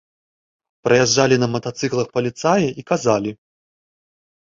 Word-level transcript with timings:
Праязджалі 0.87 1.35
на 1.45 1.51
матацыклах 1.57 2.07
паліцаі 2.19 2.67
і 2.83 2.89
казалі. 2.91 3.31